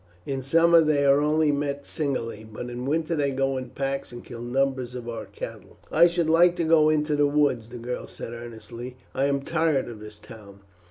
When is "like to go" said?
6.27-6.89